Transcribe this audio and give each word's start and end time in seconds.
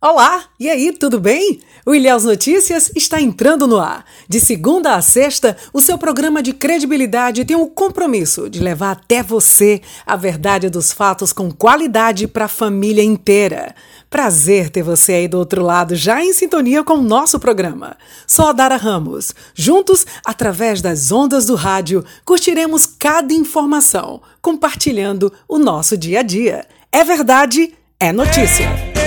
Olá, 0.00 0.44
e 0.60 0.70
aí, 0.70 0.92
tudo 0.92 1.18
bem? 1.18 1.58
O 1.84 1.92
Ilhéus 1.92 2.22
Notícias 2.22 2.88
está 2.94 3.20
entrando 3.20 3.66
no 3.66 3.80
ar. 3.80 4.04
De 4.28 4.38
segunda 4.38 4.94
a 4.94 5.02
sexta, 5.02 5.56
o 5.72 5.80
seu 5.80 5.98
programa 5.98 6.40
de 6.40 6.52
credibilidade 6.52 7.44
tem 7.44 7.56
o 7.56 7.66
compromisso 7.66 8.48
de 8.48 8.60
levar 8.60 8.92
até 8.92 9.24
você 9.24 9.82
a 10.06 10.14
verdade 10.14 10.70
dos 10.70 10.92
fatos 10.92 11.32
com 11.32 11.50
qualidade 11.50 12.28
para 12.28 12.44
a 12.44 12.48
família 12.48 13.02
inteira. 13.02 13.74
Prazer 14.08 14.70
ter 14.70 14.84
você 14.84 15.14
aí 15.14 15.26
do 15.26 15.36
outro 15.36 15.64
lado, 15.64 15.96
já 15.96 16.22
em 16.22 16.32
sintonia 16.32 16.84
com 16.84 16.94
o 16.94 17.02
nosso 17.02 17.40
programa. 17.40 17.96
Sou 18.24 18.46
a 18.46 18.52
Dara 18.52 18.76
Ramos. 18.76 19.34
Juntos, 19.52 20.06
através 20.24 20.80
das 20.80 21.10
ondas 21.10 21.46
do 21.46 21.56
rádio, 21.56 22.04
curtiremos 22.24 22.86
cada 22.86 23.34
informação, 23.34 24.22
compartilhando 24.40 25.32
o 25.48 25.58
nosso 25.58 25.96
dia 25.96 26.20
a 26.20 26.22
dia. 26.22 26.64
É 26.92 27.02
verdade, 27.02 27.74
é 27.98 28.12
notícia. 28.12 28.97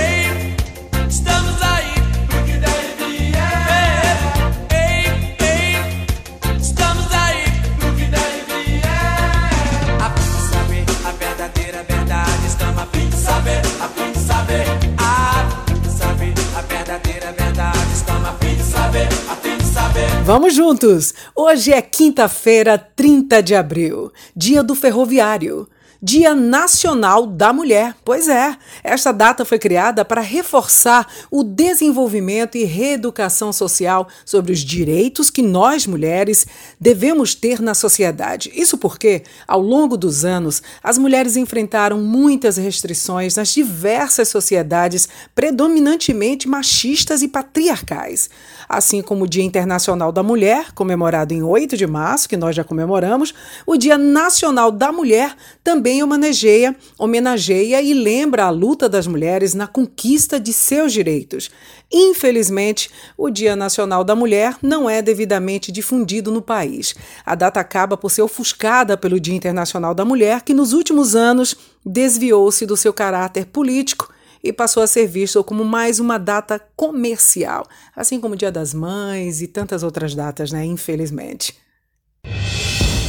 Vamos 20.24 20.54
juntos! 20.54 21.16
Hoje 21.36 21.74
é 21.74 21.82
quinta-feira, 21.82 22.78
30 22.78 23.42
de 23.42 23.56
abril, 23.56 24.12
dia 24.36 24.62
do 24.62 24.76
ferroviário. 24.76 25.68
Dia 26.04 26.34
Nacional 26.34 27.28
da 27.28 27.54
Mulher. 27.54 27.96
Pois 28.04 28.28
é, 28.28 28.58
esta 28.84 29.12
data 29.12 29.46
foi 29.46 29.60
criada 29.60 30.04
para 30.04 30.20
reforçar 30.20 31.08
o 31.30 31.44
desenvolvimento 31.44 32.58
e 32.58 32.64
reeducação 32.64 33.54
social 33.54 34.08
sobre 34.26 34.52
os 34.52 34.62
direitos 34.62 35.30
que 35.30 35.44
nós 35.44 35.86
mulheres 35.86 36.48
devemos 36.80 37.36
ter 37.36 37.62
na 37.62 37.76
sociedade. 37.76 38.52
Isso 38.56 38.80
porque, 38.80 39.22
ao 39.48 39.62
longo 39.62 39.96
dos 39.96 40.26
anos, 40.26 40.64
as 40.84 40.98
mulheres 40.98 41.36
enfrentaram 41.38 42.02
muitas 42.02 42.58
restrições 42.58 43.36
nas 43.36 43.50
diversas 43.50 44.28
sociedades 44.28 45.08
predominantemente 45.36 46.48
machistas 46.48 47.22
e 47.22 47.28
patriarcais. 47.28 48.28
Assim 48.74 49.02
como 49.02 49.26
o 49.26 49.28
Dia 49.28 49.44
Internacional 49.44 50.14
da 50.14 50.24
Mulher, 50.24 50.72
comemorado 50.72 51.34
em 51.34 51.44
8 51.44 51.76
de 51.76 51.86
março, 51.86 52.30
que 52.30 52.38
nós 52.38 52.56
já 52.56 52.64
comemoramos, 52.64 53.34
o 53.68 53.76
Dia 53.76 53.98
Nacional 53.98 54.72
da 54.72 54.94
Mulher 54.94 55.36
também 55.62 56.02
homenageia, 56.02 56.74
homenageia 56.98 57.82
e 57.82 57.94
lembra 57.94 58.46
a 58.46 58.50
luta 58.50 58.88
das 58.88 59.06
mulheres 59.06 59.54
na 59.54 59.68
conquista 59.68 60.40
de 60.40 60.54
seus 60.54 60.94
direitos. 60.94 61.52
Infelizmente, 61.92 62.90
o 63.18 63.30
Dia 63.30 63.58
Nacional 63.58 64.06
da 64.06 64.16
Mulher 64.16 64.56
não 64.62 64.90
é 64.90 65.02
devidamente 65.02 65.70
difundido 65.70 66.32
no 66.32 66.42
país. 66.42 66.96
A 67.26 67.36
data 67.36 67.60
acaba 67.60 67.98
por 67.98 68.10
ser 68.10 68.22
ofuscada 68.22 68.96
pelo 68.96 69.20
Dia 69.20 69.36
Internacional 69.36 69.94
da 69.94 70.06
Mulher, 70.06 70.44
que 70.44 70.54
nos 70.54 70.72
últimos 70.72 71.14
anos 71.14 71.58
desviou-se 71.86 72.66
do 72.66 72.78
seu 72.78 72.94
caráter 72.94 73.48
político 73.48 74.14
e 74.44 74.52
passou 74.52 74.82
a 74.82 74.88
ser 74.88 75.08
visto 75.08 75.44
como 75.44 75.64
mais 75.64 76.00
uma 76.00 76.18
data 76.18 76.60
comercial, 76.76 77.68
assim 77.96 78.20
como 78.20 78.34
o 78.34 78.38
Dia 78.38 78.52
das 78.52 78.74
Mães 78.74 79.42
e 79.42 79.48
tantas 79.48 79.84
outras 79.84 80.16
datas, 80.16 80.52
né? 80.52 80.66
Infelizmente. 80.66 81.56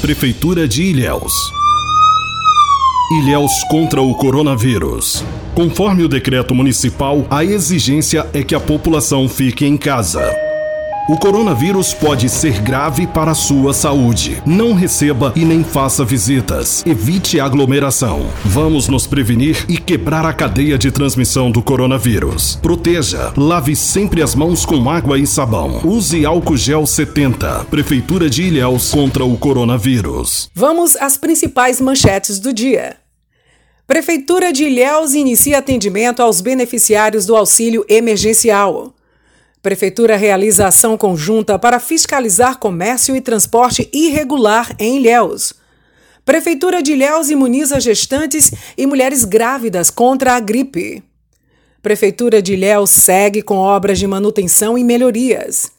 Prefeitura 0.00 0.66
de 0.66 0.82
Ilhéus. 0.82 1.32
Ilhéus 3.20 3.52
contra 3.70 4.00
o 4.02 4.14
coronavírus. 4.14 5.22
Conforme 5.54 6.02
o 6.02 6.08
decreto 6.08 6.54
municipal, 6.54 7.26
a 7.30 7.44
exigência 7.44 8.26
é 8.32 8.42
que 8.42 8.54
a 8.54 8.60
população 8.60 9.28
fique 9.28 9.66
em 9.66 9.76
casa. 9.76 10.51
O 11.08 11.18
coronavírus 11.18 11.92
pode 11.92 12.28
ser 12.28 12.62
grave 12.62 13.08
para 13.08 13.32
a 13.32 13.34
sua 13.34 13.74
saúde. 13.74 14.40
Não 14.46 14.72
receba 14.72 15.32
e 15.34 15.44
nem 15.44 15.64
faça 15.64 16.04
visitas. 16.04 16.84
Evite 16.86 17.40
aglomeração. 17.40 18.30
Vamos 18.44 18.86
nos 18.86 19.04
prevenir 19.04 19.64
e 19.68 19.78
quebrar 19.78 20.24
a 20.24 20.32
cadeia 20.32 20.78
de 20.78 20.92
transmissão 20.92 21.50
do 21.50 21.60
coronavírus. 21.60 22.56
Proteja. 22.62 23.32
Lave 23.36 23.74
sempre 23.74 24.22
as 24.22 24.36
mãos 24.36 24.64
com 24.64 24.88
água 24.88 25.18
e 25.18 25.26
sabão. 25.26 25.80
Use 25.84 26.24
álcool 26.24 26.56
gel 26.56 26.86
70. 26.86 27.64
Prefeitura 27.64 28.30
de 28.30 28.44
Ilhéus 28.44 28.92
contra 28.92 29.24
o 29.24 29.36
coronavírus. 29.36 30.50
Vamos 30.54 30.94
às 30.94 31.16
principais 31.16 31.80
manchetes 31.80 32.38
do 32.38 32.52
dia. 32.52 32.96
Prefeitura 33.88 34.52
de 34.52 34.64
Ilhéus 34.64 35.14
inicia 35.14 35.58
atendimento 35.58 36.22
aos 36.22 36.40
beneficiários 36.40 37.26
do 37.26 37.34
auxílio 37.34 37.84
emergencial. 37.88 38.94
Prefeitura 39.62 40.16
realiza 40.16 40.66
ação 40.66 40.98
conjunta 40.98 41.56
para 41.56 41.78
fiscalizar 41.78 42.58
comércio 42.58 43.14
e 43.14 43.20
transporte 43.20 43.88
irregular 43.92 44.74
em 44.76 44.96
Ilhéus. 44.96 45.54
Prefeitura 46.24 46.82
de 46.82 46.92
Ilhéus 46.92 47.30
imuniza 47.30 47.78
gestantes 47.78 48.52
e 48.76 48.86
mulheres 48.88 49.24
grávidas 49.24 49.88
contra 49.88 50.34
a 50.34 50.40
gripe. 50.40 51.00
Prefeitura 51.80 52.42
de 52.42 52.54
Ilhéus 52.54 52.90
segue 52.90 53.40
com 53.40 53.56
obras 53.56 54.00
de 54.00 54.06
manutenção 54.06 54.76
e 54.76 54.82
melhorias. 54.82 55.70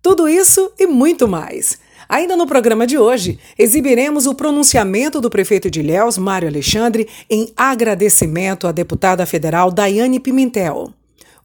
Tudo 0.00 0.26
isso 0.26 0.72
e 0.78 0.86
muito 0.86 1.28
mais. 1.28 1.78
Ainda 2.08 2.36
no 2.36 2.46
programa 2.46 2.86
de 2.86 2.96
hoje, 2.96 3.38
exibiremos 3.58 4.26
o 4.26 4.34
pronunciamento 4.34 5.20
do 5.20 5.28
prefeito 5.28 5.70
de 5.70 5.80
Ilhéus, 5.80 6.16
Mário 6.16 6.48
Alexandre, 6.48 7.06
em 7.28 7.52
agradecimento 7.54 8.66
à 8.66 8.72
deputada 8.72 9.26
federal 9.26 9.70
Daiane 9.70 10.20
Pimentel. 10.20 10.92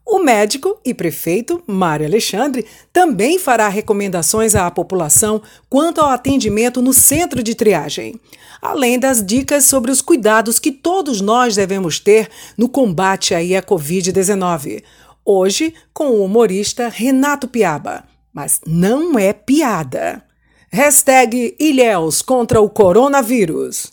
O 0.06 0.20
médico 0.20 0.80
e 0.84 0.94
prefeito, 0.94 1.64
Mário 1.66 2.06
Alexandre, 2.06 2.66
também 2.92 3.40
fará 3.40 3.68
recomendações 3.68 4.56
à 4.56 4.70
população 4.70 5.42
quanto 5.70 6.02
ao 6.02 6.10
atendimento 6.10 6.82
no 6.82 6.92
centro 6.92 7.42
de 7.44 7.56
triagem, 7.56 8.20
além 8.62 9.00
das 9.00 9.26
dicas 9.26 9.66
sobre 9.66 9.92
os 9.92 10.02
cuidados 10.02 10.60
que 10.60 10.72
todos 10.72 11.22
nós 11.22 11.56
devemos 11.56 12.00
ter 12.00 12.30
no 12.58 12.68
combate 12.68 13.34
aí 13.34 13.56
à 13.56 13.62
Covid-19. 13.62 14.84
Hoje, 15.24 15.74
com 15.94 16.08
o 16.08 16.26
humorista 16.26 16.90
Renato 16.90 17.48
Piaba. 17.48 18.04
Mas 18.34 18.60
não 18.66 19.20
é 19.20 19.34
piada. 19.34 20.24
Hashtag 20.72 21.56
Ilhéus 21.60 22.22
contra 22.22 22.62
o 22.62 22.70
coronavírus. 22.70 23.92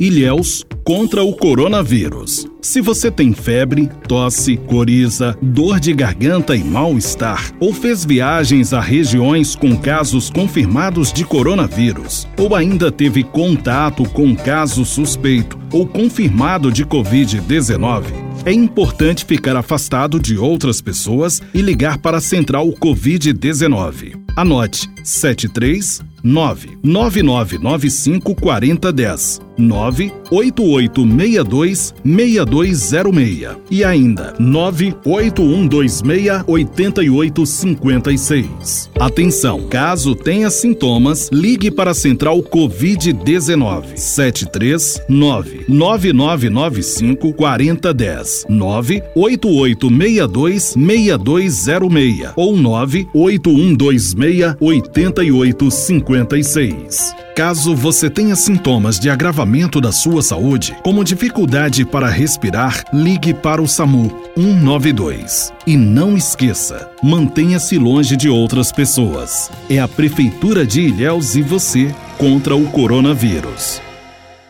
Ilhéus 0.00 0.64
contra 0.84 1.24
o 1.24 1.34
coronavírus. 1.34 2.46
Se 2.62 2.80
você 2.80 3.10
tem 3.10 3.32
febre, 3.32 3.90
tosse, 4.06 4.56
coriza, 4.56 5.36
dor 5.42 5.80
de 5.80 5.92
garganta 5.92 6.54
e 6.54 6.62
mal-estar, 6.62 7.50
ou 7.58 7.74
fez 7.74 8.04
viagens 8.04 8.72
a 8.72 8.80
regiões 8.80 9.56
com 9.56 9.76
casos 9.76 10.30
confirmados 10.30 11.12
de 11.12 11.24
coronavírus, 11.24 12.28
ou 12.38 12.54
ainda 12.54 12.92
teve 12.92 13.24
contato 13.24 14.08
com 14.10 14.36
caso 14.36 14.84
suspeito 14.84 15.58
ou 15.72 15.84
confirmado 15.86 16.70
de 16.70 16.86
Covid-19, 16.86 18.04
é 18.46 18.52
importante 18.52 19.24
ficar 19.24 19.56
afastado 19.56 20.20
de 20.20 20.38
outras 20.38 20.80
pessoas 20.80 21.42
e 21.52 21.60
ligar 21.60 21.98
para 21.98 22.18
a 22.18 22.20
Central 22.20 22.68
Covid-19. 22.68 24.14
Anote 24.36 24.88
73 25.02 26.02
99995 26.22 28.36
4010 28.36 29.47
98862 29.58 31.94
6206 32.04 33.56
e 33.70 33.84
ainda 33.84 34.34
98126 34.38 36.44
8856. 36.46 38.90
Atenção, 38.98 39.62
caso 39.68 40.14
tenha 40.14 40.48
sintomas, 40.50 41.28
ligue 41.32 41.70
para 41.70 41.90
a 41.90 41.94
Central 41.94 42.42
Covid-19 42.42 43.96
739 43.96 45.64
9995 45.68 47.32
4010 47.32 48.46
98862 48.48 50.74
6206 50.76 52.32
ou 52.36 52.56
98126 52.56 54.56
8856. 54.60 57.27
Caso 57.38 57.72
você 57.72 58.10
tenha 58.10 58.34
sintomas 58.34 58.98
de 58.98 59.08
agravamento 59.08 59.80
da 59.80 59.92
sua 59.92 60.22
saúde, 60.22 60.76
como 60.82 61.04
dificuldade 61.04 61.84
para 61.84 62.08
respirar, 62.08 62.82
ligue 62.92 63.32
para 63.32 63.62
o 63.62 63.68
SAMU 63.68 64.10
192. 64.36 65.52
E 65.64 65.76
não 65.76 66.16
esqueça, 66.16 66.90
mantenha-se 67.00 67.78
longe 67.78 68.16
de 68.16 68.28
outras 68.28 68.72
pessoas. 68.72 69.52
É 69.70 69.78
a 69.78 69.86
Prefeitura 69.86 70.66
de 70.66 70.80
Ilhéus 70.80 71.36
e 71.36 71.42
você 71.42 71.94
contra 72.18 72.56
o 72.56 72.68
coronavírus. 72.72 73.80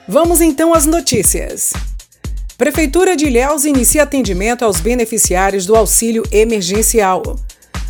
Vamos 0.08 0.40
então 0.40 0.72
às 0.72 0.86
notícias. 0.86 1.74
Prefeitura 2.56 3.14
de 3.14 3.26
Ilhéus 3.26 3.66
inicia 3.66 4.04
atendimento 4.04 4.64
aos 4.64 4.80
beneficiários 4.80 5.66
do 5.66 5.76
auxílio 5.76 6.22
emergencial. 6.32 7.36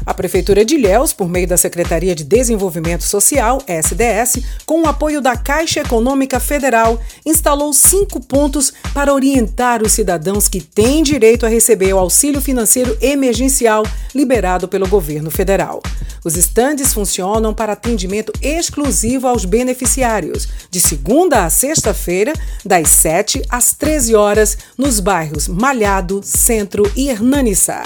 A 0.09 0.15
Prefeitura 0.15 0.65
de 0.65 0.75
Ilhéus, 0.75 1.13
por 1.13 1.29
meio 1.29 1.47
da 1.47 1.59
Secretaria 1.59 2.15
de 2.15 2.25
Desenvolvimento 2.25 3.05
Social, 3.05 3.63
SDS, 3.69 4.43
com 4.65 4.81
o 4.81 4.89
apoio 4.89 5.21
da 5.21 5.37
Caixa 5.37 5.81
Econômica 5.81 6.41
Federal, 6.41 6.99
instalou 7.27 7.75
cinco 7.75 8.19
pontos 8.19 8.73
para 8.95 9.13
orientar 9.13 9.83
os 9.83 9.93
cidadãos 9.93 10.49
que 10.49 10.63
têm 10.63 11.03
direito 11.03 11.45
a 11.45 11.49
receber 11.51 11.93
o 11.93 11.99
auxílio 11.99 12.41
financeiro 12.41 12.97
emergencial 13.03 13.85
liberado 14.15 14.67
pelo 14.67 14.89
governo 14.89 15.31
federal. 15.31 15.83
Os 16.25 16.39
estandes 16.39 16.95
funcionam 16.95 17.53
para 17.53 17.75
atendimento 17.75 18.33
exclusivo 18.41 19.29
aos 19.29 19.45
beneficiários, 19.45 20.49
de 20.71 20.81
segunda 20.81 21.45
a 21.45 21.51
sexta-feira, 21.51 22.33
das 22.65 22.89
7 22.89 23.43
às 23.51 23.75
13 23.75 24.15
horas, 24.15 24.57
nos 24.79 25.01
bairros 25.01 25.47
Malhado, 25.47 26.23
Centro 26.25 26.91
e 26.97 27.11
Hernanissá. 27.11 27.83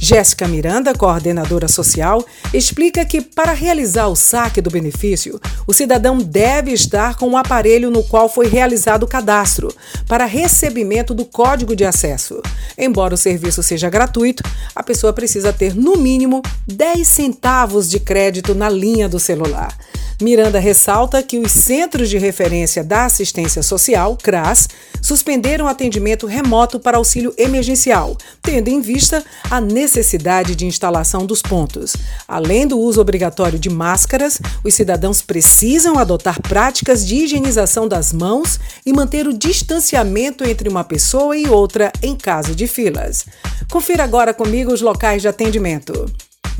Jéssica 0.00 0.46
Miranda, 0.46 0.94
coordenadora 0.94 1.66
social, 1.66 2.24
explica 2.54 3.04
que 3.04 3.20
para 3.20 3.52
realizar 3.52 4.06
o 4.06 4.14
saque 4.14 4.60
do 4.60 4.70
benefício, 4.70 5.40
o 5.66 5.74
cidadão 5.74 6.18
deve 6.18 6.72
estar 6.72 7.16
com 7.16 7.30
o 7.30 7.36
aparelho 7.36 7.90
no 7.90 8.04
qual 8.04 8.28
foi 8.28 8.46
realizado 8.46 9.02
o 9.02 9.08
cadastro 9.08 9.74
para 10.06 10.24
recebimento 10.24 11.12
do 11.12 11.24
código 11.24 11.74
de 11.74 11.84
acesso. 11.84 12.40
Embora 12.76 13.14
o 13.14 13.18
serviço 13.18 13.62
seja 13.62 13.90
gratuito, 13.90 14.42
a 14.74 14.82
pessoa 14.82 15.12
precisa 15.12 15.52
ter 15.52 15.74
no 15.74 15.96
mínimo 15.96 16.42
10 16.66 17.06
centavos 17.06 17.90
de 17.90 17.98
crédito 17.98 18.54
na 18.54 18.68
linha 18.68 19.08
do 19.08 19.18
celular. 19.18 19.76
Miranda 20.20 20.58
ressalta 20.58 21.22
que 21.22 21.38
os 21.38 21.52
Centros 21.52 22.10
de 22.10 22.18
Referência 22.18 22.82
da 22.82 23.04
Assistência 23.04 23.62
Social, 23.62 24.16
CRAS, 24.20 24.68
suspenderam 25.00 25.68
atendimento 25.68 26.26
remoto 26.26 26.80
para 26.80 26.96
auxílio 26.96 27.32
emergencial, 27.38 28.16
tendo 28.42 28.68
em 28.68 28.80
vista 28.80 29.24
a 29.48 29.60
necessidade 29.60 30.56
de 30.56 30.66
instalação 30.66 31.24
dos 31.24 31.40
pontos. 31.40 31.96
Além 32.26 32.66
do 32.66 32.80
uso 32.80 33.00
obrigatório 33.00 33.60
de 33.60 33.70
máscaras, 33.70 34.40
os 34.64 34.74
cidadãos 34.74 35.22
precisam 35.22 35.96
adotar 35.96 36.42
práticas 36.42 37.06
de 37.06 37.14
higienização 37.14 37.86
das 37.86 38.12
mãos 38.12 38.58
e 38.84 38.92
manter 38.92 39.28
o 39.28 39.32
distanciamento 39.32 40.42
entre 40.42 40.68
uma 40.68 40.82
pessoa 40.82 41.36
e 41.36 41.46
outra 41.46 41.92
em 42.02 42.16
caso 42.16 42.56
de 42.56 42.66
filas. 42.66 43.24
Confira 43.70 44.02
agora 44.02 44.34
comigo 44.34 44.72
os 44.72 44.80
locais 44.80 45.22
de 45.22 45.28
atendimento. 45.28 46.10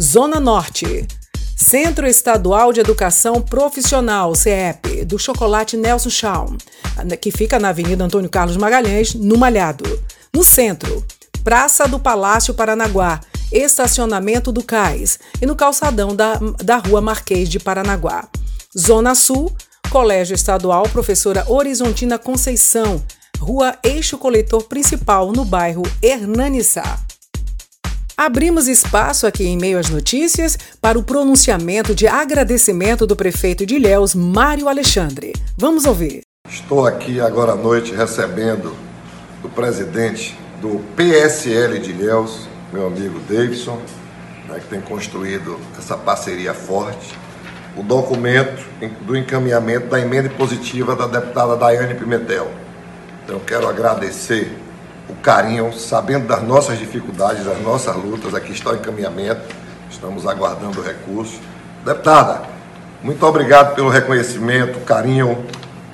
Zona 0.00 0.38
Norte. 0.38 1.08
Centro 1.60 2.06
Estadual 2.06 2.72
de 2.72 2.78
Educação 2.78 3.42
Profissional, 3.42 4.32
CEP, 4.32 5.04
do 5.04 5.18
Chocolate 5.18 5.76
Nelson 5.76 6.08
Schaum, 6.08 6.56
que 7.20 7.32
fica 7.32 7.58
na 7.58 7.70
Avenida 7.70 8.04
Antônio 8.04 8.30
Carlos 8.30 8.56
Magalhães, 8.56 9.12
no 9.12 9.36
Malhado. 9.36 9.84
No 10.32 10.44
centro, 10.44 11.04
Praça 11.42 11.88
do 11.88 11.98
Palácio 11.98 12.54
Paranaguá, 12.54 13.20
estacionamento 13.50 14.52
do 14.52 14.62
Cais 14.62 15.18
e 15.42 15.46
no 15.46 15.56
calçadão 15.56 16.14
da, 16.14 16.38
da 16.62 16.76
Rua 16.76 17.00
Marquês 17.00 17.48
de 17.48 17.58
Paranaguá. 17.58 18.28
Zona 18.78 19.16
Sul, 19.16 19.52
Colégio 19.90 20.36
Estadual 20.36 20.84
Professora 20.84 21.44
Horizontina 21.48 22.18
Conceição, 22.18 23.02
Rua 23.36 23.76
Eixo 23.82 24.16
Coletor 24.16 24.62
Principal, 24.62 25.32
no 25.32 25.44
bairro 25.44 25.82
Hernanissá. 26.00 27.07
Abrimos 28.20 28.66
espaço 28.66 29.28
aqui 29.28 29.46
em 29.46 29.56
meio 29.56 29.78
às 29.78 29.90
notícias 29.90 30.58
para 30.80 30.98
o 30.98 31.04
pronunciamento 31.04 31.94
de 31.94 32.08
agradecimento 32.08 33.06
do 33.06 33.14
prefeito 33.14 33.64
de 33.64 33.76
Ilhéus, 33.76 34.12
Mário 34.12 34.68
Alexandre. 34.68 35.32
Vamos 35.56 35.84
ouvir. 35.84 36.22
Estou 36.50 36.84
aqui 36.84 37.20
agora 37.20 37.52
à 37.52 37.54
noite 37.54 37.94
recebendo 37.94 38.74
do 39.40 39.48
presidente 39.48 40.36
do 40.60 40.80
PSL 40.96 41.78
de 41.78 41.92
Ilhéus, 41.92 42.48
meu 42.72 42.88
amigo 42.88 43.20
Davidson, 43.20 43.80
né, 44.48 44.58
que 44.58 44.66
tem 44.66 44.80
construído 44.80 45.56
essa 45.78 45.96
parceria 45.96 46.52
forte, 46.52 47.16
o 47.76 47.84
documento 47.84 48.66
do 49.02 49.16
encaminhamento 49.16 49.86
da 49.86 50.00
emenda 50.00 50.28
positiva 50.30 50.96
da 50.96 51.06
deputada 51.06 51.54
Daiane 51.54 51.94
Pimentel. 51.94 52.50
Então, 53.24 53.38
quero 53.38 53.68
agradecer 53.68 54.52
o 55.08 55.14
carinho, 55.16 55.72
sabendo 55.72 56.26
das 56.26 56.42
nossas 56.42 56.78
dificuldades, 56.78 57.44
das 57.44 57.60
nossas 57.62 57.96
lutas, 57.96 58.34
aqui 58.34 58.52
está 58.52 58.70
o 58.70 58.74
encaminhamento, 58.74 59.40
estamos 59.90 60.26
aguardando 60.26 60.80
o 60.80 60.82
recurso. 60.82 61.40
Deputada, 61.84 62.42
muito 63.02 63.24
obrigado 63.24 63.74
pelo 63.74 63.88
reconhecimento, 63.88 64.80
carinho 64.80 65.44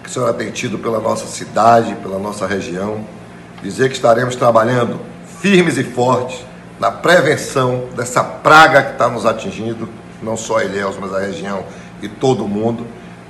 que 0.03 0.11
a 0.11 0.13
senhora 0.13 0.35
tem 0.35 0.51
tido 0.51 0.79
pela 0.79 1.01
nossa 1.01 1.27
cidade, 1.27 1.95
pela 1.97 2.19
nossa 2.19 2.47
região. 2.47 3.05
Dizer 3.63 3.89
que 3.89 3.95
estaremos 3.95 4.37
trabalhando 4.37 5.01
firmes 5.41 5.79
e 5.79 5.85
fortes 5.85 6.45
na 6.79 6.91
prevenção 6.91 7.89
dessa 7.97 8.23
praga 8.23 8.83
que 8.83 8.93
está 8.93 9.09
nos 9.09 9.25
atingindo, 9.25 9.89
não 10.23 10.37
só 10.37 10.61
Ilhéus, 10.61 10.97
mas 11.01 11.15
a 11.15 11.21
região 11.21 11.65
e 12.03 12.09
todo 12.09 12.47
mundo. 12.47 12.87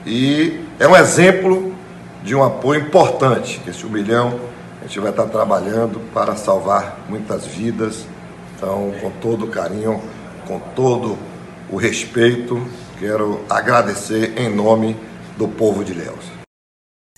E 0.06 0.64
é 0.78 0.88
um 0.88 0.96
exemplo 0.96 1.74
de 2.22 2.34
um 2.34 2.42
apoio 2.42 2.80
importante 2.80 3.60
que 3.62 3.70
esse 3.70 3.84
um 3.84 3.90
milhão 3.90 4.40
a 4.84 4.86
gente 4.86 5.00
vai 5.00 5.10
estar 5.10 5.24
trabalhando 5.24 5.98
para 6.12 6.36
salvar 6.36 7.06
muitas 7.08 7.46
vidas. 7.46 8.04
Então, 8.54 8.92
com 9.00 9.10
todo 9.12 9.46
o 9.46 9.48
carinho, 9.48 10.00
com 10.46 10.60
todo 10.60 11.16
o 11.70 11.76
respeito, 11.76 12.62
quero 12.98 13.42
agradecer 13.48 14.38
em 14.38 14.54
nome 14.54 14.94
do 15.38 15.48
povo 15.48 15.82
de 15.82 15.92
Ilhéus. 15.92 16.26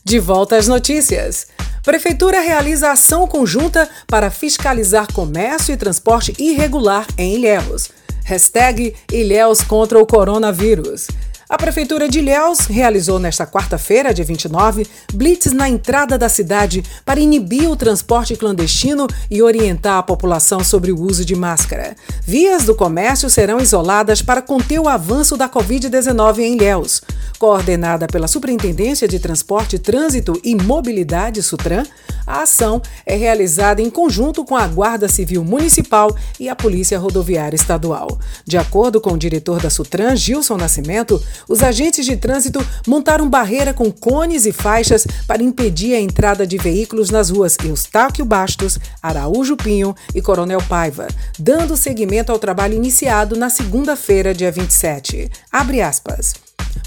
De 0.04 0.20
volta 0.20 0.56
às 0.56 0.68
notícias. 0.68 1.48
Prefeitura 1.82 2.40
realiza 2.40 2.92
ação 2.92 3.26
conjunta 3.26 3.88
para 4.06 4.30
fiscalizar 4.30 5.12
comércio 5.12 5.74
e 5.74 5.76
transporte 5.76 6.32
irregular 6.38 7.04
em 7.18 7.34
Ilhéus. 7.34 7.90
Hashtag 8.24 8.94
Ilhéus 9.12 9.60
contra 9.60 9.98
o 9.98 10.06
coronavírus. 10.06 11.08
A 11.48 11.56
Prefeitura 11.56 12.08
de 12.08 12.18
Ilhéus 12.18 12.66
realizou 12.66 13.20
nesta 13.20 13.46
quarta-feira, 13.46 14.12
dia 14.12 14.24
29, 14.24 14.84
blitz 15.14 15.52
na 15.52 15.68
entrada 15.68 16.18
da 16.18 16.28
cidade 16.28 16.82
para 17.04 17.20
inibir 17.20 17.70
o 17.70 17.76
transporte 17.76 18.34
clandestino 18.34 19.06
e 19.30 19.40
orientar 19.40 19.98
a 19.98 20.02
população 20.02 20.64
sobre 20.64 20.90
o 20.90 21.00
uso 21.00 21.24
de 21.24 21.36
máscara. 21.36 21.94
Vias 22.26 22.64
do 22.64 22.74
comércio 22.74 23.30
serão 23.30 23.60
isoladas 23.60 24.20
para 24.20 24.42
conter 24.42 24.80
o 24.80 24.88
avanço 24.88 25.36
da 25.36 25.48
Covid-19 25.48 26.38
em 26.40 26.56
Ilhéus. 26.56 27.00
Coordenada 27.38 28.08
pela 28.08 28.26
Superintendência 28.26 29.06
de 29.06 29.20
Transporte, 29.20 29.78
Trânsito 29.78 30.40
e 30.42 30.56
Mobilidade, 30.56 31.44
Sutran, 31.44 31.84
a 32.26 32.42
ação 32.42 32.82
é 33.04 33.14
realizada 33.14 33.80
em 33.80 33.88
conjunto 33.88 34.44
com 34.44 34.56
a 34.56 34.66
Guarda 34.66 35.08
Civil 35.08 35.44
Municipal 35.44 36.14
e 36.40 36.48
a 36.48 36.56
Polícia 36.56 36.98
Rodoviária 36.98 37.54
Estadual. 37.54 38.18
De 38.44 38.58
acordo 38.58 39.00
com 39.00 39.12
o 39.12 39.18
diretor 39.18 39.62
da 39.62 39.70
Sutran, 39.70 40.16
Gilson 40.16 40.56
Nascimento, 40.56 41.22
os 41.48 41.62
agentes 41.62 42.04
de 42.04 42.16
trânsito 42.16 42.64
montaram 42.86 43.28
barreira 43.28 43.72
com 43.72 43.90
cones 43.90 44.46
e 44.46 44.52
faixas 44.52 45.06
para 45.26 45.42
impedir 45.42 45.94
a 45.94 46.00
entrada 46.00 46.46
de 46.46 46.56
veículos 46.56 47.10
nas 47.10 47.30
ruas 47.30 47.56
Eustáquio 47.64 48.24
Bastos, 48.24 48.78
Araújo 49.02 49.56
Pinho 49.56 49.94
e 50.14 50.22
Coronel 50.22 50.62
Paiva, 50.68 51.06
dando 51.38 51.76
seguimento 51.76 52.32
ao 52.32 52.38
trabalho 52.38 52.74
iniciado 52.74 53.36
na 53.36 53.50
segunda-feira, 53.50 54.34
dia 54.34 54.50
27. 54.50 55.30
Abre 55.52 55.80
aspas. 55.80 56.34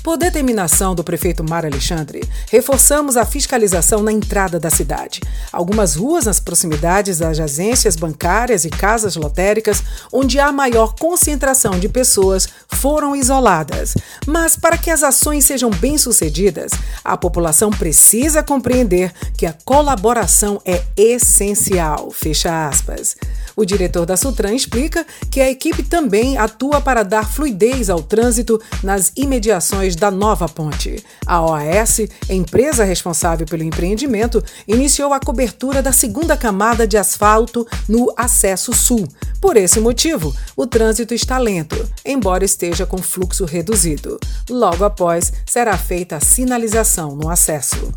Por 0.04 0.18
determinação 0.18 0.96
do 0.96 1.04
prefeito 1.04 1.44
Mar 1.44 1.66
Alexandre, 1.66 2.24
reforçamos 2.50 3.18
a 3.18 3.26
fiscalização 3.26 4.02
na 4.02 4.12
entrada 4.12 4.60
da 4.60 4.70
cidade. 4.70 5.20
Algumas 5.52 5.96
ruas 5.96 6.26
nas 6.26 6.40
proximidades 6.40 7.20
das 7.20 7.40
agências 7.40 7.96
bancárias 7.96 8.64
e 8.64 8.70
casas 8.70 9.16
lotéricas, 9.16 9.84
onde 10.12 10.40
há 10.40 10.52
maior 10.52 10.96
concentração 10.96 11.78
de 11.78 11.90
pessoas, 11.90 12.48
foram 12.70 13.16
isoladas. 13.16 13.94
Mas 14.26 14.56
para 14.56 14.78
que 14.78 14.90
as 14.90 15.04
ações 15.04 15.46
sejam 15.46 15.70
bem-sucedidas, 15.70 16.72
a 17.04 17.18
população 17.18 17.70
precisa 17.70 18.42
compreender 18.42 19.12
que 19.38 19.46
a 19.46 19.56
colaboração 19.66 20.62
é 20.66 20.82
essencial. 20.96 22.10
Fecha 22.12 22.68
aspas. 22.68 23.18
O 23.56 23.66
diretor 23.66 24.06
da 24.06 24.16
Sutran 24.16 24.54
explica 24.54 25.06
que 25.30 25.42
a 25.42 25.50
equipe 25.50 25.84
também 25.84 26.38
atua 26.38 26.80
para 26.80 27.04
dar 27.04 27.30
fluidez 27.30 27.90
ao 27.90 28.02
trânsito 28.02 28.62
nas 28.82 29.12
imediações 29.18 29.89
da 29.96 30.12
nova 30.12 30.48
ponte. 30.48 31.04
A 31.26 31.42
OAS, 31.42 32.02
empresa 32.30 32.84
responsável 32.84 33.46
pelo 33.46 33.64
empreendimento, 33.64 34.44
iniciou 34.68 35.14
a 35.14 35.20
cobertura 35.20 35.82
da 35.82 35.92
segunda 35.92 36.36
camada 36.36 36.88
de 36.88 36.98
asfalto 36.98 37.68
no 37.88 38.14
acesso 38.18 38.74
sul. 38.74 39.08
Por 39.42 39.58
esse 39.58 39.80
motivo, 39.80 40.36
o 40.56 40.68
trânsito 40.68 41.14
está 41.14 41.38
lento, 41.38 41.78
embora 42.06 42.44
esteja 42.46 42.86
com 42.86 42.98
fluxo 42.98 43.46
reduzido. 43.46 44.20
Logo 44.50 44.84
após, 44.84 45.32
será 45.46 45.78
feita 45.78 46.18
a 46.18 46.22
sinalização 46.22 47.16
no 47.16 47.30
acesso. 47.30 47.92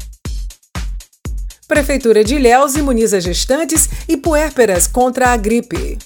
Prefeitura 1.67 2.23
de 2.23 2.35
Ilhéus 2.35 2.77
imuniza 2.77 3.19
gestantes 3.21 3.89
e 4.07 4.17
puérperas 4.17 4.87
contra 4.87 5.31
a 5.31 5.37
gripe. 5.37 5.99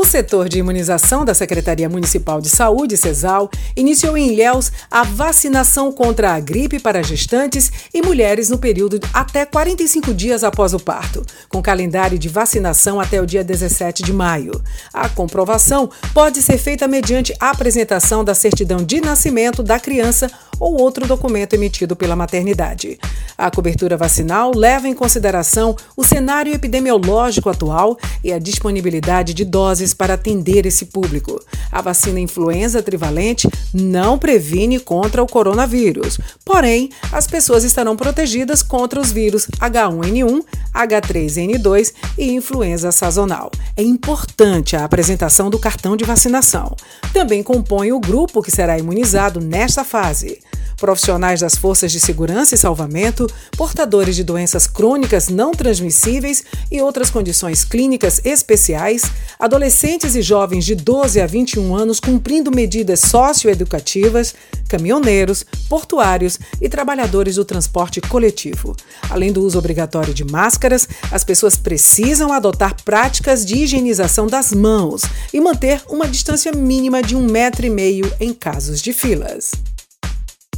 O 0.00 0.04
setor 0.06 0.48
de 0.48 0.58
imunização 0.58 1.26
da 1.26 1.34
Secretaria 1.34 1.86
Municipal 1.86 2.40
de 2.40 2.48
Saúde, 2.48 2.96
CESAL, 2.96 3.50
iniciou 3.76 4.16
em 4.16 4.32
Ilhéus 4.32 4.72
a 4.90 5.02
vacinação 5.02 5.92
contra 5.92 6.32
a 6.32 6.40
gripe 6.40 6.80
para 6.80 7.02
gestantes 7.02 7.70
e 7.92 8.00
mulheres 8.00 8.48
no 8.48 8.56
período 8.56 8.98
até 9.12 9.44
45 9.44 10.14
dias 10.14 10.42
após 10.42 10.72
o 10.72 10.80
parto, 10.80 11.22
com 11.50 11.60
calendário 11.60 12.18
de 12.18 12.30
vacinação 12.30 12.98
até 12.98 13.20
o 13.20 13.26
dia 13.26 13.44
17 13.44 14.02
de 14.02 14.10
maio. 14.10 14.62
A 14.90 15.06
comprovação 15.06 15.90
pode 16.14 16.40
ser 16.40 16.56
feita 16.56 16.88
mediante 16.88 17.34
a 17.38 17.50
apresentação 17.50 18.24
da 18.24 18.34
certidão 18.34 18.78
de 18.78 19.02
nascimento 19.02 19.62
da 19.62 19.78
criança 19.78 20.30
ou 20.60 20.78
outro 20.80 21.06
documento 21.06 21.54
emitido 21.54 21.96
pela 21.96 22.14
maternidade. 22.14 22.98
A 23.36 23.50
cobertura 23.50 23.96
vacinal 23.96 24.52
leva 24.54 24.86
em 24.86 24.94
consideração 24.94 25.74
o 25.96 26.04
cenário 26.04 26.54
epidemiológico 26.54 27.48
atual 27.48 27.96
e 28.22 28.30
a 28.30 28.38
disponibilidade 28.38 29.32
de 29.32 29.46
doses 29.46 29.89
para 29.94 30.14
atender 30.14 30.66
esse 30.66 30.86
público. 30.86 31.40
A 31.70 31.80
vacina 31.80 32.20
influenza 32.20 32.82
trivalente 32.82 33.48
não 33.72 34.18
previne 34.18 34.78
contra 34.78 35.22
o 35.22 35.26
coronavírus, 35.26 36.18
porém, 36.44 36.90
as 37.12 37.26
pessoas 37.26 37.64
estarão 37.64 37.96
protegidas 37.96 38.62
contra 38.62 39.00
os 39.00 39.12
vírus 39.12 39.46
H1N1, 39.60 40.44
H3N2 40.74 41.92
e 42.18 42.32
influenza 42.32 42.92
sazonal. 42.92 43.50
É 43.76 43.82
importante 43.82 44.76
a 44.76 44.84
apresentação 44.84 45.50
do 45.50 45.58
cartão 45.58 45.96
de 45.96 46.04
vacinação. 46.04 46.74
Também 47.12 47.42
compõe 47.42 47.92
o 47.92 48.00
grupo 48.00 48.42
que 48.42 48.50
será 48.50 48.78
imunizado 48.78 49.40
nesta 49.40 49.84
fase 49.84 50.38
profissionais 50.80 51.40
das 51.40 51.54
forças 51.54 51.92
de 51.92 52.00
segurança 52.00 52.54
e 52.54 52.58
salvamento, 52.58 53.26
portadores 53.56 54.16
de 54.16 54.24
doenças 54.24 54.66
crônicas 54.66 55.28
não 55.28 55.52
transmissíveis 55.52 56.42
e 56.72 56.80
outras 56.80 57.10
condições 57.10 57.62
clínicas 57.62 58.20
especiais, 58.24 59.02
adolescentes 59.38 59.79
e 59.82 60.20
jovens 60.20 60.66
de 60.66 60.74
12 60.74 61.20
a 61.20 61.26
21 61.26 61.74
anos 61.74 61.98
cumprindo 61.98 62.50
medidas 62.50 63.00
socioeducativas, 63.00 64.34
caminhoneiros, 64.68 65.44
portuários 65.70 66.38
e 66.60 66.68
trabalhadores 66.68 67.36
do 67.36 67.46
transporte 67.46 67.98
coletivo. 68.00 68.76
Além 69.08 69.32
do 69.32 69.42
uso 69.42 69.58
obrigatório 69.58 70.12
de 70.12 70.22
máscaras, 70.22 70.86
as 71.10 71.24
pessoas 71.24 71.56
precisam 71.56 72.30
adotar 72.30 72.76
práticas 72.84 73.44
de 73.46 73.56
higienização 73.56 74.26
das 74.26 74.52
mãos 74.52 75.02
e 75.32 75.40
manter 75.40 75.82
uma 75.88 76.06
distância 76.06 76.52
mínima 76.52 77.02
de 77.02 77.16
um 77.16 77.22
metro 77.22 77.64
e 77.64 77.70
meio 77.70 78.12
em 78.20 78.34
casos 78.34 78.82
de 78.82 78.92
filas. 78.92 79.52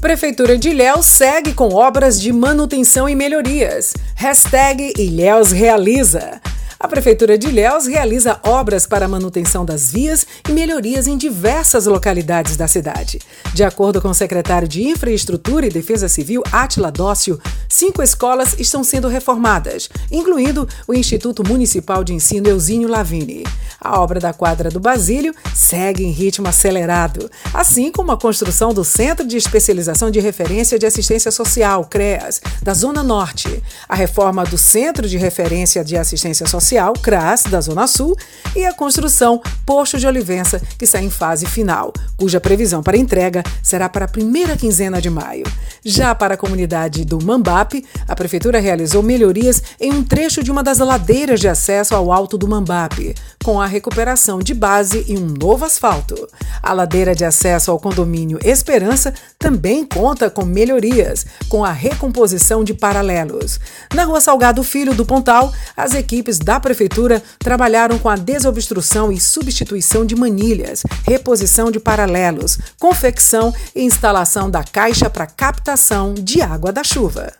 Prefeitura 0.00 0.58
de 0.58 0.70
Ilhéus 0.70 1.06
segue 1.06 1.54
com 1.54 1.72
obras 1.74 2.20
de 2.20 2.32
manutenção 2.32 3.08
e 3.08 3.14
melhorias. 3.14 3.94
Hashtag 4.16 4.94
Ilhéus 4.98 5.52
Realiza. 5.52 6.40
A 6.82 6.88
Prefeitura 6.88 7.38
de 7.38 7.46
Ilhéus 7.46 7.86
realiza 7.86 8.40
obras 8.42 8.88
para 8.88 9.06
manutenção 9.06 9.64
das 9.64 9.92
vias 9.92 10.26
e 10.48 10.52
melhorias 10.52 11.06
em 11.06 11.16
diversas 11.16 11.86
localidades 11.86 12.56
da 12.56 12.66
cidade. 12.66 13.20
De 13.54 13.62
acordo 13.62 14.02
com 14.02 14.08
o 14.08 14.14
secretário 14.14 14.66
de 14.66 14.82
Infraestrutura 14.82 15.64
e 15.64 15.70
Defesa 15.70 16.08
Civil, 16.08 16.42
Atila 16.50 16.90
Dócio, 16.90 17.38
cinco 17.68 18.02
escolas 18.02 18.56
estão 18.58 18.82
sendo 18.82 19.06
reformadas, 19.06 19.88
incluindo 20.10 20.68
o 20.88 20.92
Instituto 20.92 21.46
Municipal 21.46 22.02
de 22.02 22.14
Ensino 22.14 22.48
Euzinho 22.48 22.88
Lavini. 22.88 23.44
A 23.80 24.00
obra 24.00 24.18
da 24.18 24.32
quadra 24.32 24.68
do 24.68 24.80
Basílio 24.80 25.32
segue 25.54 26.02
em 26.02 26.10
ritmo 26.10 26.48
acelerado, 26.48 27.30
assim 27.54 27.92
como 27.92 28.10
a 28.10 28.16
construção 28.16 28.74
do 28.74 28.84
Centro 28.84 29.24
de 29.24 29.36
Especialização 29.36 30.10
de 30.10 30.18
Referência 30.18 30.80
de 30.80 30.86
Assistência 30.86 31.30
Social, 31.30 31.84
CREAS, 31.84 32.40
da 32.60 32.74
Zona 32.74 33.04
Norte, 33.04 33.62
a 33.88 33.94
reforma 33.94 34.44
do 34.44 34.58
Centro 34.58 35.08
de 35.08 35.16
Referência 35.16 35.84
de 35.84 35.96
Assistência 35.96 36.44
Social 36.44 36.71
Social, 36.72 36.94
CRAS, 36.94 37.42
da 37.42 37.60
Zona 37.60 37.86
Sul, 37.86 38.16
e 38.56 38.64
a 38.64 38.72
construção 38.72 39.42
Posto 39.66 39.98
de 39.98 40.06
Olivença, 40.06 40.60
que 40.78 40.84
está 40.84 41.02
em 41.02 41.10
fase 41.10 41.44
final, 41.44 41.92
cuja 42.16 42.40
previsão 42.40 42.82
para 42.82 42.96
entrega 42.96 43.42
será 43.62 43.88
para 43.88 44.06
a 44.06 44.08
primeira 44.08 44.56
quinzena 44.56 45.00
de 45.00 45.10
maio. 45.10 45.44
Já 45.84 46.14
para 46.14 46.34
a 46.34 46.36
comunidade 46.36 47.04
do 47.04 47.22
Mambape, 47.22 47.84
a 48.08 48.14
Prefeitura 48.14 48.60
realizou 48.60 49.02
melhorias 49.02 49.62
em 49.80 49.90
um 49.92 50.02
trecho 50.02 50.42
de 50.42 50.50
uma 50.50 50.62
das 50.62 50.78
ladeiras 50.78 51.40
de 51.40 51.48
acesso 51.48 51.94
ao 51.94 52.12
Alto 52.12 52.38
do 52.38 52.48
Mambape, 52.48 53.14
com 53.42 53.60
a 53.60 53.66
recuperação 53.66 54.38
de 54.38 54.54
base 54.54 55.04
e 55.08 55.18
um 55.18 55.26
novo 55.26 55.64
asfalto. 55.64 56.28
A 56.62 56.72
ladeira 56.72 57.14
de 57.14 57.24
acesso 57.24 57.70
ao 57.70 57.78
condomínio 57.78 58.38
Esperança 58.44 59.12
também 59.38 59.84
conta 59.84 60.30
com 60.30 60.44
melhorias, 60.44 61.26
com 61.48 61.64
a 61.64 61.72
recomposição 61.72 62.62
de 62.62 62.72
paralelos. 62.72 63.58
Na 63.92 64.04
Rua 64.04 64.20
Salgado 64.20 64.62
Filho 64.62 64.94
do 64.94 65.04
Pontal, 65.04 65.52
as 65.76 65.94
equipes 65.94 66.38
da 66.38 66.60
Prefeitura 66.62 67.20
trabalharam 67.40 67.98
com 67.98 68.08
a 68.08 68.16
desobstrução 68.16 69.12
e 69.12 69.20
substituição 69.20 70.06
de 70.06 70.14
manilhas, 70.14 70.84
reposição 71.04 71.70
de 71.70 71.80
paralelos, 71.80 72.58
confecção 72.78 73.52
e 73.74 73.82
instalação 73.82 74.48
da 74.48 74.62
caixa 74.62 75.10
para 75.10 75.26
captação 75.26 76.14
de 76.14 76.40
água 76.40 76.72
da 76.72 76.84
chuva. 76.84 77.32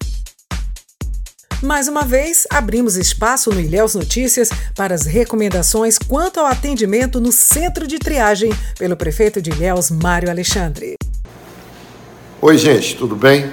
Mais 1.63 1.87
uma 1.87 2.03
vez, 2.03 2.45
abrimos 2.51 2.97
espaço 2.97 3.51
no 3.51 3.61
Ilhéus 3.61 3.95
Notícias 3.95 4.51
para 4.75 4.93
as 4.93 5.07
recomendações 5.07 5.97
quanto 5.97 6.41
ao 6.41 6.47
atendimento 6.47 7.21
no 7.21 7.31
centro 7.31 7.87
de 7.87 8.01
triagem 8.01 8.51
pelo 8.77 8.97
prefeito 8.97 9.41
de 9.41 9.51
Ilhéus, 9.51 9.89
Mário 9.89 10.29
Alexandre. 10.29 10.97
Oi, 12.41 12.59
gente, 12.59 12.97
tudo 12.97 13.15
bem? 13.15 13.49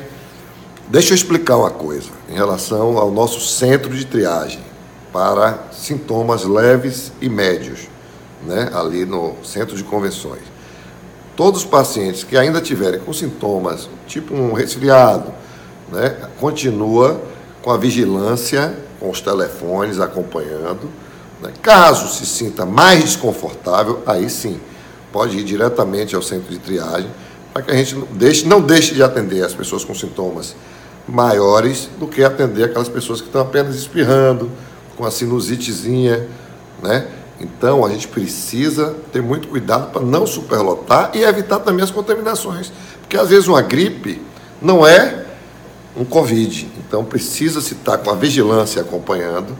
Deixa 0.87 1.11
eu 1.11 1.15
explicar 1.15 1.57
uma 1.57 1.69
coisa 1.69 2.09
em 2.27 2.33
relação 2.33 2.97
ao 2.97 3.11
nosso 3.11 3.39
centro 3.39 3.95
de 3.95 4.07
triagem 4.07 4.68
para 5.11 5.59
sintomas 5.71 6.43
leves 6.43 7.11
e 7.21 7.29
médios, 7.29 7.87
né, 8.45 8.69
ali 8.73 9.05
no 9.05 9.35
centro 9.43 9.75
de 9.75 9.83
convenções. 9.83 10.43
Todos 11.35 11.61
os 11.61 11.65
pacientes 11.67 12.23
que 12.23 12.37
ainda 12.37 12.61
tiverem 12.61 12.99
com 12.99 13.13
sintomas, 13.13 13.89
tipo 14.05 14.33
um 14.33 14.53
resfriado, 14.53 15.33
né, 15.91 16.15
continua 16.39 17.21
com 17.61 17.71
a 17.71 17.77
vigilância, 17.77 18.77
com 18.99 19.09
os 19.09 19.21
telefones 19.21 19.99
acompanhando. 19.99 20.89
Né? 21.41 21.51
Caso 21.61 22.13
se 22.13 22.25
sinta 22.25 22.65
mais 22.65 23.03
desconfortável, 23.03 24.03
aí 24.05 24.29
sim, 24.29 24.59
pode 25.11 25.37
ir 25.37 25.43
diretamente 25.43 26.15
ao 26.15 26.21
centro 26.21 26.49
de 26.51 26.59
triagem, 26.59 27.09
para 27.53 27.63
que 27.63 27.71
a 27.71 27.75
gente 27.75 27.95
não 27.95 28.07
deixe, 28.11 28.45
não 28.45 28.61
deixe 28.61 28.93
de 28.93 29.01
atender 29.01 29.43
as 29.43 29.53
pessoas 29.53 29.83
com 29.83 29.95
sintomas 29.95 30.55
maiores 31.07 31.89
do 31.99 32.07
que 32.07 32.23
atender 32.23 32.65
aquelas 32.65 32.87
pessoas 32.87 33.19
que 33.19 33.27
estão 33.27 33.41
apenas 33.41 33.75
espirrando, 33.75 34.51
com 34.99 35.05
a 35.05 35.11
sinusitezinha, 35.11 36.27
né? 36.83 37.07
Então 37.39 37.85
a 37.85 37.89
gente 37.89 38.05
precisa 38.09 38.97
ter 39.13 39.21
muito 39.21 39.47
cuidado 39.47 39.91
para 39.93 40.01
não 40.01 40.27
superlotar 40.27 41.11
e 41.13 41.23
evitar 41.23 41.59
também 41.59 41.81
as 41.81 41.89
contaminações, 41.89 42.69
porque 42.99 43.15
às 43.15 43.29
vezes 43.29 43.47
uma 43.47 43.61
gripe 43.61 44.21
não 44.61 44.85
é 44.85 45.25
um 45.95 46.03
Covid. 46.03 46.69
Então 46.77 47.05
precisa 47.05 47.61
se 47.61 47.75
estar 47.75 47.97
com 47.99 48.11
a 48.11 48.13
vigilância 48.13 48.81
acompanhando 48.81 49.55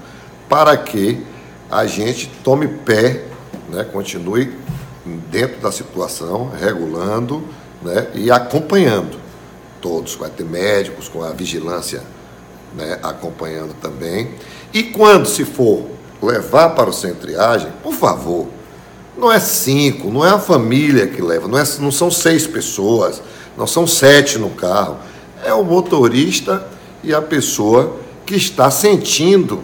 para 0.50 0.76
que 0.76 1.24
a 1.72 1.86
gente 1.86 2.30
tome 2.44 2.68
pé, 2.68 3.24
né, 3.70 3.86
continue 3.86 4.54
dentro 5.32 5.62
da 5.62 5.72
situação, 5.72 6.52
regulando 6.60 7.48
né, 7.82 8.08
e 8.14 8.30
acompanhando 8.30 9.18
todos. 9.80 10.16
Vai 10.16 10.30
ter 10.30 10.44
médicos 10.44 11.08
com 11.08 11.24
a 11.24 11.32
vigilância 11.32 12.04
né, 12.76 13.00
acompanhando 13.04 13.74
também. 13.82 14.32
E 14.74 14.84
quando 14.84 15.28
se 15.28 15.46
for 15.46 15.86
levar 16.22 16.70
para 16.70 16.90
o 16.90 16.94
centro 16.94 17.28
de 17.28 17.34
triagem, 17.34 17.72
por 17.82 17.94
favor, 17.94 18.48
não 19.18 19.32
é 19.32 19.40
cinco, 19.40 20.10
não 20.10 20.26
é 20.26 20.30
a 20.30 20.40
família 20.40 21.08
que 21.08 21.22
leva, 21.22 21.48
não, 21.48 21.58
é, 21.58 21.64
não 21.80 21.92
são 21.92 22.10
seis 22.10 22.48
pessoas, 22.48 23.22
não 23.58 23.68
são 23.68 23.86
sete 23.86 24.38
no 24.38 24.50
carro 24.52 24.98
é 25.44 25.54
o 25.54 25.64
motorista 25.64 26.66
e 27.04 27.14
a 27.14 27.22
pessoa 27.22 27.98
que 28.26 28.36
está 28.36 28.70
sentindo 28.70 29.64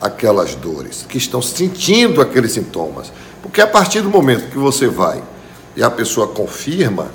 aquelas 0.00 0.54
dores, 0.54 1.06
que 1.08 1.18
estão 1.18 1.40
sentindo 1.40 2.20
aqueles 2.20 2.52
sintomas. 2.52 3.12
Porque 3.42 3.60
a 3.60 3.66
partir 3.66 4.02
do 4.02 4.10
momento 4.10 4.50
que 4.50 4.58
você 4.58 4.86
vai 4.86 5.22
e 5.74 5.82
a 5.82 5.90
pessoa 5.90 6.28
confirma, 6.28 7.08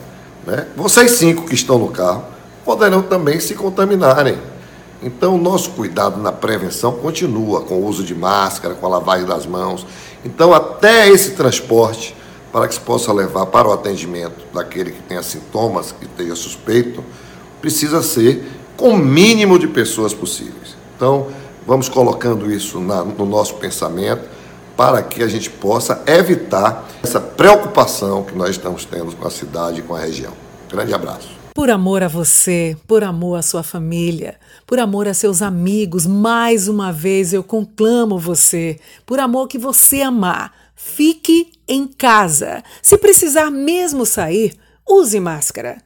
né, 0.46 0.68
vocês 0.76 1.12
cinco 1.12 1.46
que 1.46 1.56
estão 1.56 1.78
no 1.78 1.90
carro 1.90 2.26
poderão 2.66 3.02
também 3.02 3.40
se 3.40 3.54
contaminarem. 3.54 4.38
Então, 5.03 5.36
o 5.36 5.38
nosso 5.38 5.72
cuidado 5.72 6.22
na 6.22 6.31
prevenção 6.31 6.93
continua 6.93 7.62
com 7.62 7.75
o 7.75 7.86
uso 7.86 8.03
de 8.03 8.13
máscara, 8.13 8.75
com 8.75 8.86
a 8.86 8.89
lavagem 8.89 9.25
das 9.25 9.46
mãos. 9.48 9.86
Então, 10.24 10.53
até 10.53 11.10
esse 11.10 11.31
transporte, 11.31 12.15
para 12.51 12.67
que 12.67 12.75
se 12.75 12.79
possa 12.79 13.12
levar 13.12 13.48
para 13.48 13.67
o 13.67 13.74
atendimento 13.74 14.46
daquele 14.53 14.91
que 14.91 15.01
tenha 15.01 15.24
sintomas, 15.24 15.91
que 15.91 16.05
esteja 16.05 16.36
suspeito, 16.36 17.03
precisa 17.60 18.03
ser 18.03 18.46
com 18.77 18.89
o 18.89 18.98
mínimo 18.98 19.58
de 19.58 19.67
pessoas 19.67 20.13
possíveis. 20.13 20.75
Então, 20.96 21.27
vamos 21.65 21.89
colocando 21.89 22.51
isso 22.51 22.79
na, 22.79 23.03
no 23.03 23.25
nosso 23.25 23.55
pensamento 23.55 24.29
para 24.77 25.01
que 25.01 25.24
a 25.24 25.27
gente 25.27 25.50
possa 25.50 26.01
evitar 26.05 26.88
essa 27.03 27.20
preocupação 27.20 28.24
que 28.24 28.36
nós 28.36 28.51
estamos 28.51 28.86
tendo 28.86 29.15
com 29.15 29.27
a 29.27 29.31
cidade 29.31 29.79
e 29.79 29.84
com 29.84 29.96
a 29.96 30.00
região. 30.00 30.34
Grande 30.70 30.93
abraço. 30.93 31.40
Por 31.53 31.70
amor 31.70 32.01
a 32.01 32.08
você, 32.08 32.77
por 32.88 33.03
amor 33.03 33.38
à 33.38 33.41
sua 33.41 33.62
família, 33.62 34.39
por 34.65 34.79
amor 34.79 35.08
a 35.08 35.13
seus 35.13 35.41
amigos, 35.41 36.05
mais 36.05 36.67
uma 36.67 36.91
vez 36.91 37.34
eu 37.34 37.43
conclamo 37.43 38.17
você, 38.17 38.79
por 39.05 39.20
amor 39.20 39.48
que 39.48 39.58
você 39.58 40.01
amar 40.01 40.53
fique 40.81 41.51
em 41.67 41.88
casa. 41.88 42.63
Se 42.81 42.98
precisar 42.98 43.51
mesmo 43.51 44.05
sair, 44.05 44.58
use 44.88 45.20
máscara. 45.20 45.81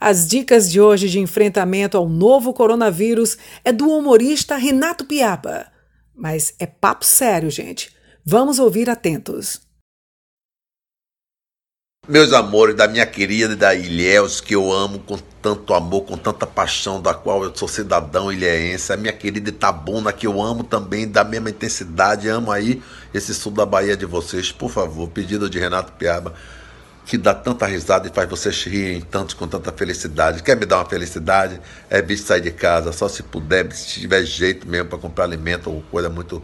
As 0.00 0.26
dicas 0.26 0.70
de 0.70 0.80
hoje 0.80 1.08
de 1.08 1.20
enfrentamento 1.20 1.96
ao 1.96 2.08
novo 2.08 2.52
coronavírus 2.52 3.36
é 3.62 3.70
do 3.70 3.88
humorista 3.88 4.56
Renato 4.56 5.04
Piaba. 5.04 5.66
Mas 6.14 6.54
é 6.58 6.66
papo 6.66 7.04
sério, 7.04 7.50
gente. 7.50 7.92
Vamos 8.24 8.58
ouvir 8.58 8.88
atentos. 8.88 9.60
Meus 12.08 12.32
amores, 12.32 12.74
da 12.74 12.88
minha 12.88 13.06
querida 13.06 13.54
da 13.54 13.76
Ilhéus, 13.76 14.40
que 14.40 14.56
eu 14.56 14.72
amo 14.72 14.98
com 14.98 15.16
tanto 15.40 15.72
amor, 15.72 16.02
com 16.02 16.16
tanta 16.16 16.44
paixão, 16.44 17.00
da 17.00 17.14
qual 17.14 17.44
eu 17.44 17.54
sou 17.54 17.68
cidadão 17.68 18.32
ilhéense, 18.32 18.92
a 18.92 18.96
minha 18.96 19.12
querida 19.12 19.50
Itabuna, 19.50 20.12
que 20.12 20.26
eu 20.26 20.42
amo 20.42 20.64
também, 20.64 21.06
da 21.06 21.22
mesma 21.22 21.50
intensidade, 21.50 22.28
amo 22.28 22.50
aí 22.50 22.82
esse 23.14 23.32
sul 23.32 23.52
da 23.52 23.64
Bahia 23.64 23.96
de 23.96 24.04
vocês, 24.04 24.50
por 24.50 24.68
favor, 24.68 25.10
pedido 25.10 25.48
de 25.48 25.60
Renato 25.60 25.92
Piaba, 25.92 26.34
que 27.06 27.16
dá 27.16 27.32
tanta 27.32 27.66
risada 27.66 28.08
e 28.08 28.12
faz 28.12 28.28
vocês 28.28 28.64
rirem 28.64 29.00
tantos 29.00 29.36
com 29.36 29.46
tanta 29.46 29.70
felicidade. 29.70 30.42
Quer 30.42 30.56
me 30.56 30.66
dar 30.66 30.78
uma 30.78 30.86
felicidade? 30.86 31.60
É 31.88 32.02
bicho 32.02 32.24
sair 32.24 32.40
de 32.40 32.50
casa, 32.50 32.90
só 32.90 33.08
se 33.08 33.22
puder, 33.22 33.72
se 33.72 34.00
tiver 34.00 34.24
jeito 34.24 34.66
mesmo 34.66 34.88
para 34.88 34.98
comprar 34.98 35.22
alimento 35.22 35.70
ou 35.70 35.80
coisa 35.82 36.10
muito 36.10 36.42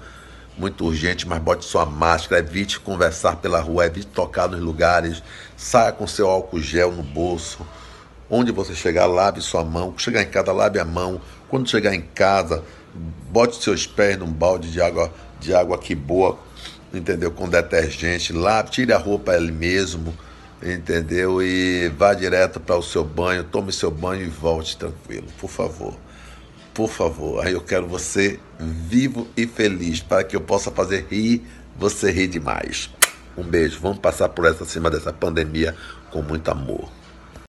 muito 0.58 0.84
urgente, 0.84 1.26
mas 1.26 1.40
bote 1.40 1.64
sua 1.64 1.86
máscara, 1.86 2.40
evite 2.40 2.80
conversar 2.80 3.36
pela 3.36 3.60
rua, 3.60 3.86
evite 3.86 4.08
tocar 4.08 4.48
nos 4.48 4.60
lugares, 4.60 5.22
saia 5.56 5.92
com 5.92 6.06
seu 6.06 6.28
álcool 6.28 6.60
gel 6.60 6.90
no 6.90 7.02
bolso. 7.02 7.64
Onde 8.28 8.50
você 8.52 8.74
chegar, 8.74 9.06
lave 9.06 9.40
sua 9.40 9.64
mão. 9.64 9.94
Chegar 9.96 10.22
em 10.22 10.28
casa, 10.28 10.52
lave 10.52 10.78
a 10.78 10.84
mão. 10.84 11.20
Quando 11.48 11.70
chegar 11.70 11.94
em 11.94 12.02
casa, 12.02 12.62
bote 13.30 13.62
seus 13.62 13.86
pés 13.86 14.18
num 14.18 14.30
balde 14.30 14.70
de 14.70 14.82
água, 14.82 15.10
de 15.40 15.54
água 15.54 15.78
que 15.78 15.94
boa, 15.94 16.38
entendeu? 16.92 17.30
Com 17.30 17.48
detergente, 17.48 18.32
lave, 18.32 18.70
tire 18.70 18.92
a 18.92 18.98
roupa 18.98 19.32
ali 19.32 19.52
mesmo, 19.52 20.12
entendeu? 20.62 21.40
E 21.40 21.88
vá 21.96 22.12
direto 22.12 22.60
para 22.60 22.76
o 22.76 22.82
seu 22.82 23.04
banho, 23.04 23.44
tome 23.44 23.72
seu 23.72 23.90
banho 23.90 24.22
e 24.22 24.28
volte 24.28 24.76
tranquilo, 24.76 25.28
por 25.40 25.48
favor 25.48 26.07
por 26.78 26.88
favor. 26.88 27.44
Aí 27.44 27.54
eu 27.54 27.60
quero 27.60 27.88
você 27.88 28.38
vivo 28.56 29.26
e 29.36 29.48
feliz 29.48 29.98
para 29.98 30.22
que 30.22 30.36
eu 30.36 30.40
possa 30.40 30.70
fazer 30.70 31.08
rir 31.10 31.44
você 31.76 32.08
rir 32.12 32.28
demais. 32.28 32.88
Um 33.36 33.42
beijo. 33.42 33.80
Vamos 33.80 33.98
passar 33.98 34.28
por 34.28 34.46
essa 34.46 34.64
cima 34.64 34.88
dessa 34.88 35.12
pandemia 35.12 35.74
com 36.12 36.22
muito 36.22 36.48
amor. 36.48 36.88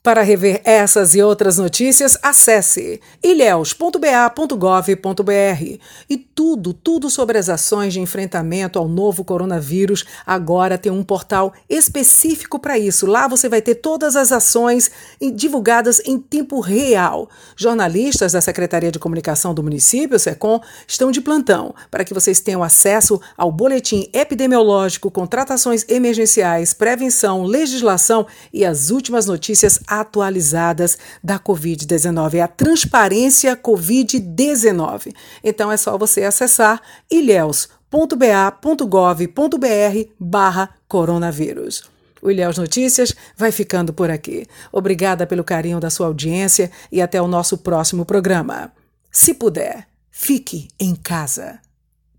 Para 0.09 0.23
rever 0.23 0.59
essas 0.63 1.13
e 1.13 1.21
outras 1.21 1.59
notícias, 1.59 2.17
acesse 2.23 2.99
ilhéus.ba.gov.br. 3.21 5.77
E 6.09 6.17
tudo, 6.17 6.73
tudo 6.73 7.11
sobre 7.11 7.37
as 7.37 7.47
ações 7.47 7.93
de 7.93 7.99
enfrentamento 7.99 8.79
ao 8.79 8.87
novo 8.87 9.23
coronavírus 9.23 10.03
agora 10.25 10.79
tem 10.79 10.91
um 10.91 11.03
portal 11.03 11.53
específico 11.69 12.57
para 12.57 12.75
isso. 12.75 13.05
Lá 13.05 13.27
você 13.27 13.47
vai 13.47 13.61
ter 13.61 13.75
todas 13.75 14.15
as 14.15 14.31
ações 14.31 14.89
divulgadas 15.35 16.01
em 16.03 16.17
tempo 16.17 16.59
real. 16.59 17.29
Jornalistas 17.55 18.31
da 18.31 18.41
Secretaria 18.41 18.91
de 18.91 18.97
Comunicação 18.97 19.53
do 19.53 19.61
município, 19.61 20.17
SECOM, 20.17 20.59
estão 20.87 21.11
de 21.11 21.21
plantão 21.21 21.75
para 21.91 22.03
que 22.03 22.15
vocês 22.15 22.39
tenham 22.39 22.63
acesso 22.63 23.21
ao 23.37 23.51
boletim 23.51 24.09
epidemiológico, 24.11 25.11
contratações 25.11 25.85
emergenciais, 25.87 26.73
prevenção, 26.73 27.43
legislação 27.43 28.25
e 28.51 28.65
as 28.65 28.89
últimas 28.89 29.27
notícias 29.27 29.79
atualizadas 29.99 30.97
da 31.23 31.39
Covid-19. 31.39 32.35
É 32.35 32.41
a 32.41 32.47
transparência 32.47 33.55
Covid-19. 33.55 35.13
Então 35.43 35.71
é 35.71 35.77
só 35.77 35.97
você 35.97 36.23
acessar 36.23 36.81
ilhéus.ba.gov.br 37.09 40.09
barra 40.19 40.69
coronavírus. 40.87 41.89
O 42.21 42.29
Ilhéus 42.29 42.57
Notícias 42.57 43.15
vai 43.37 43.51
ficando 43.51 43.93
por 43.93 44.09
aqui. 44.09 44.45
Obrigada 44.71 45.25
pelo 45.25 45.43
carinho 45.43 45.79
da 45.79 45.89
sua 45.89 46.07
audiência 46.07 46.69
e 46.91 47.01
até 47.01 47.21
o 47.21 47.27
nosso 47.27 47.57
próximo 47.57 48.05
programa. 48.05 48.71
Se 49.11 49.33
puder, 49.33 49.87
fique 50.11 50.67
em 50.79 50.95
casa. 50.95 51.59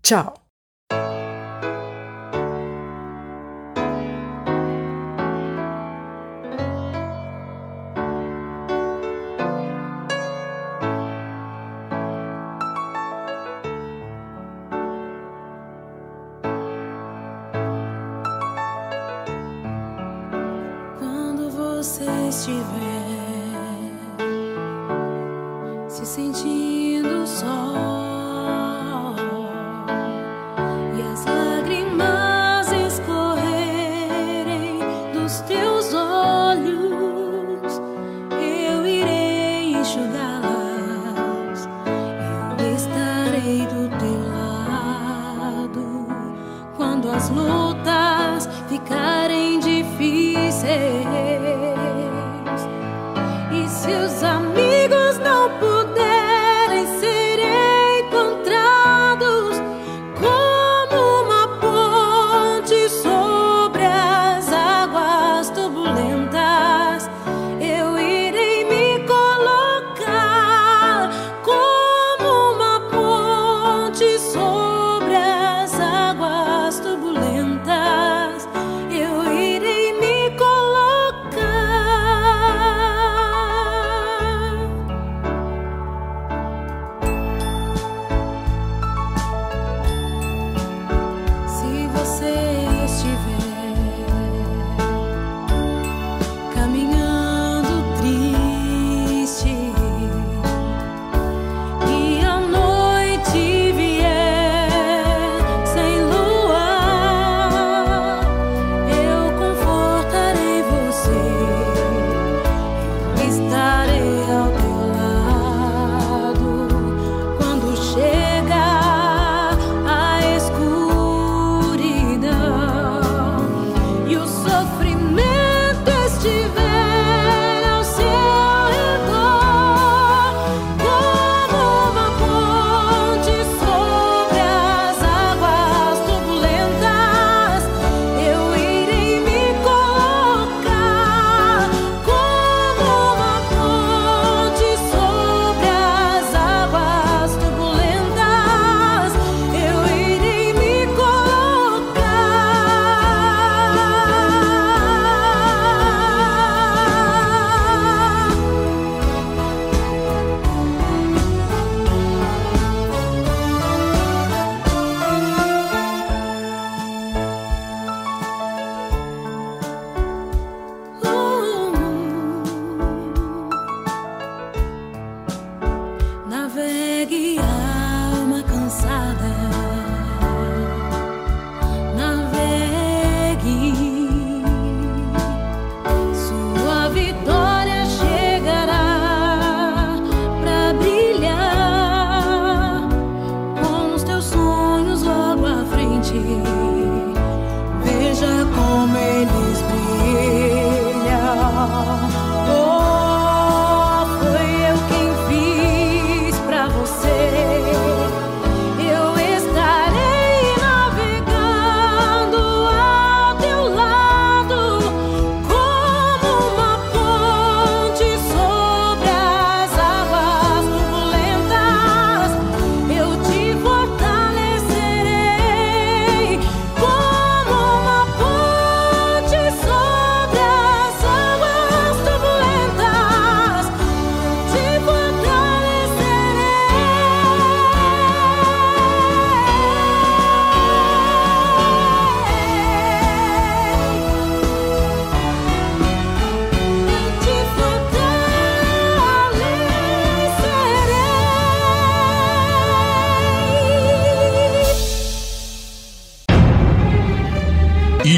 Tchau. 0.01 0.40